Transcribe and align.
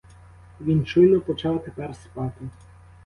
Він 0.61 0.85
чуйно 0.85 1.21
почав 1.21 1.63
тепер 1.63 1.95
спати. 1.95 2.49